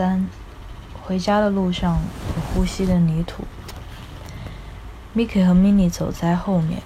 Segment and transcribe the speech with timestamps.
[0.00, 0.26] 三，
[1.02, 2.00] 回家的路上
[2.34, 3.44] 有呼吸的泥土。
[5.14, 6.80] Miki 和 Mini 走在后面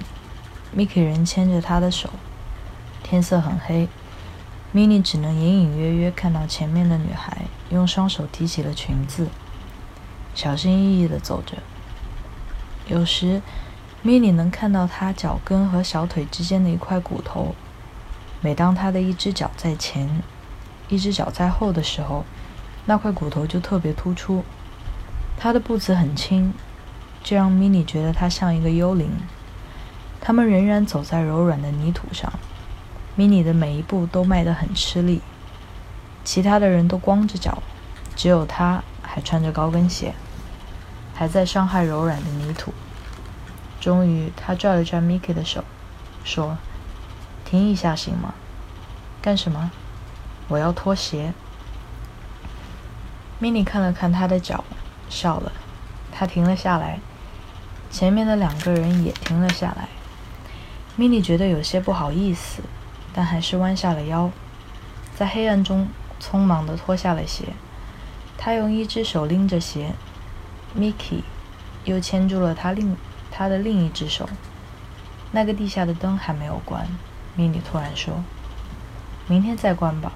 [0.77, 2.11] ，Miki 人牵着她的手。
[3.05, 3.89] 天色很黑
[4.75, 9.29] ，Mini 只能隐隐约约看到前面的女孩用双手提起了裙子，
[10.35, 11.59] 小心翼翼地走着。
[12.89, 13.41] 有时
[14.05, 17.55] ，Mini 能看到她脚跟和小腿之间的一块骨头。
[18.41, 20.21] 每当她的一只脚在前，
[20.89, 22.25] 一只脚在后的时候，
[22.87, 24.45] 那块骨头就特别突出。
[25.37, 26.53] 她的步子很轻，
[27.23, 29.11] 这让米妮觉得她像一个幽灵。
[30.21, 32.33] 他们仍然走在柔软的泥土上，
[33.15, 35.21] 米妮的每一步都迈得很吃力。
[36.25, 37.63] 其他的人都光着脚，
[38.17, 40.15] 只有她还穿着高跟鞋，
[41.15, 42.73] 还在伤害柔软的泥土。
[43.81, 45.63] 终于，她拽了拽 Miki 的手，
[46.25, 46.57] 说
[47.45, 48.33] ：“停一下，行吗
[49.21, 49.71] ？”“干什么？”
[50.49, 51.35] 我要脱鞋。
[53.39, 54.65] 米妮看了看他的脚，
[55.09, 55.53] 笑了。
[56.13, 57.01] 他停了下来，
[57.91, 59.89] 前面的两个人也停了下来。
[60.97, 62.63] 米妮觉得有些不好意思，
[63.13, 64.31] 但还是弯下了腰，
[65.17, 65.89] 在黑暗中
[66.21, 67.47] 匆忙地脱下了鞋。
[68.39, 69.93] 他用一只手拎着鞋
[70.79, 71.23] ，Mickey
[71.85, 72.97] 又牵住了他另
[73.31, 74.29] 他的另一只手。
[75.33, 76.87] 那个地下的灯还没有关，
[77.35, 78.23] 米妮突然说
[79.27, 80.13] ：“明天再关吧。”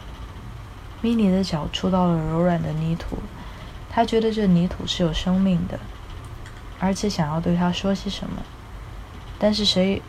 [1.01, 3.19] 米妮的脚触到了柔软的泥土，
[3.89, 5.79] 她觉得这泥土是有生命的，
[6.81, 8.43] 而且想要对它说些什么。
[9.39, 10.03] 但是谁，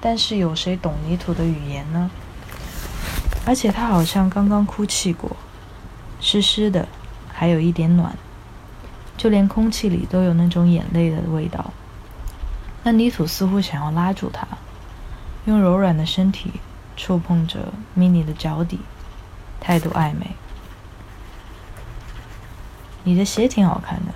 [0.00, 2.10] 但是有谁懂泥土的语言呢？
[3.46, 5.36] 而且它好像刚刚哭泣过，
[6.20, 6.88] 湿湿的，
[7.32, 8.16] 还有一点暖，
[9.16, 11.72] 就连空气里都有那种眼泪的味道。
[12.82, 14.44] 那泥土似乎想要拉住它，
[15.44, 16.54] 用柔软的身体
[16.96, 18.80] 触碰着米妮的脚底。
[19.60, 20.30] 态度暧昧。
[23.04, 24.12] 你的鞋挺好看的，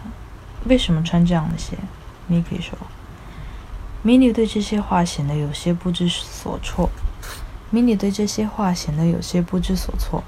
[0.64, 1.76] 为什么穿这样的鞋
[2.30, 2.76] ？？Miki 说。
[4.02, 6.88] 米妮对这些话显得有些不知所措。
[7.70, 10.24] 米妮对这些话显得有些不知所措。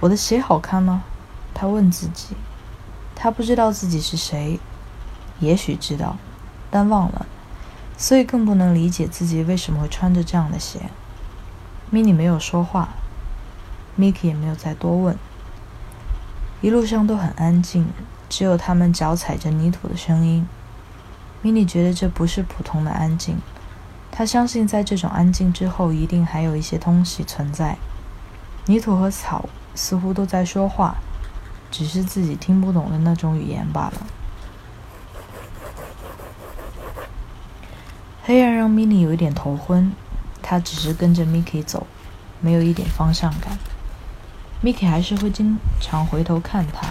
[0.00, 1.04] 我的鞋好看吗？
[1.54, 2.34] 他问自己。
[3.14, 4.58] 他不知道自己是谁，
[5.38, 6.16] 也许知道，
[6.70, 7.26] 但忘了，
[7.96, 10.80] 所以更不能理解自己为什么会穿着这样的鞋。
[11.90, 12.88] 米妮没有说话。
[13.98, 15.16] Miki 也没有再多问。
[16.60, 17.86] 一路上都很安静，
[18.28, 20.46] 只有他们脚踩着泥土的声音。
[21.42, 23.36] 米妮觉得这不是普通的安静，
[24.12, 27.76] 她相信在这种安静之后，一定还有一些东西存在。
[28.66, 30.94] 泥土和草似乎都在说话，
[31.70, 34.06] 只是自己听不懂的那种语言罢了。
[38.22, 39.92] 黑暗让米妮有一点头昏，
[40.40, 41.88] 她只是跟着 Miki 走，
[42.40, 43.58] 没有一点方向感。
[44.62, 46.86] Miki 还是会经常回头看他，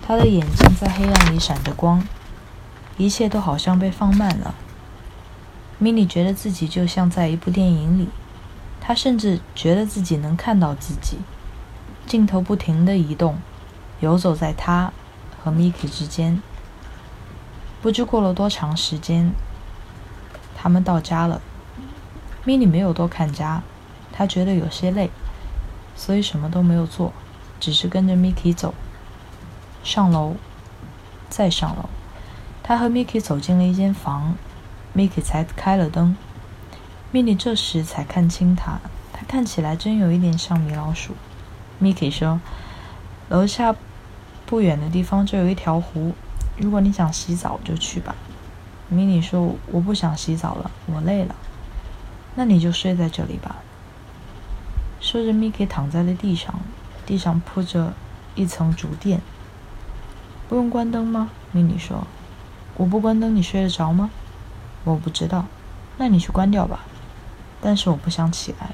[0.00, 2.02] 他的眼睛在黑暗里闪着光，
[2.96, 4.54] 一切都好像被放慢了。
[5.78, 8.08] 米妮觉得自己就像在一部电影里，
[8.80, 11.18] 他甚至觉得自己能看到自己。
[12.06, 13.38] 镜头不停地移动，
[14.00, 14.90] 游走在他
[15.42, 16.40] 和 Miki 之间。
[17.82, 19.32] 不知过了多长时间，
[20.56, 21.42] 他们到家了。
[22.44, 23.62] 米妮没有多看家，
[24.10, 25.10] 他觉得有些累。
[25.94, 27.12] 所以什么都没有做，
[27.60, 28.74] 只是跟着 Miki 走。
[29.82, 30.36] 上楼，
[31.28, 31.88] 再上楼。
[32.62, 34.34] 他和 Miki 走进了一间房
[34.96, 36.16] ，Miki 才开了灯。
[37.12, 38.80] Mini 这时才看清他，
[39.12, 41.14] 他看起来真有一点像米老鼠。
[41.80, 42.40] Miki 说
[43.28, 43.76] ：“楼下
[44.46, 46.14] 不远的地方就有一条湖，
[46.56, 48.16] 如果你想洗澡就去吧。
[48.92, 51.36] ”Mini 说：“我不想洗澡了，我累了。”
[52.34, 53.56] 那你就睡在这里吧。
[55.14, 56.52] 说着，Miki 躺在了地上，
[57.06, 57.92] 地上铺着
[58.34, 59.20] 一层竹垫。
[60.48, 61.30] 不用关灯吗？
[61.52, 62.04] 米妮说
[62.76, 64.10] ：“我不关灯，你睡得着吗？”
[64.82, 65.46] 我不知道，
[65.98, 66.80] 那你去关掉吧。
[67.60, 68.70] 但是我不想起来，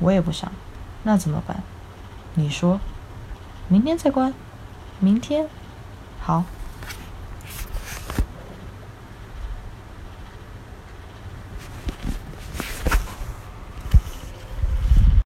[0.00, 0.50] 我也不想。
[1.04, 1.62] 那怎么办？
[2.34, 2.80] 你说，
[3.68, 4.34] 明天再关。
[4.98, 5.46] 明天，
[6.20, 6.42] 好。